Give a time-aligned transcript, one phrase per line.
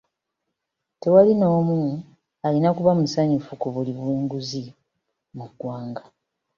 [1.01, 1.79] Tewali n'omu
[2.45, 4.63] alina kuba musanyufu ku buli bw'enguzi
[5.35, 6.03] mu ggwanga.